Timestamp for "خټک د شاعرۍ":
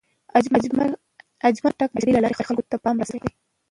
1.73-2.11